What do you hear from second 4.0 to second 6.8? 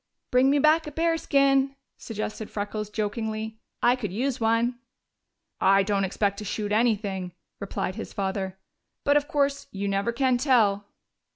use one." "I don't expect to shoot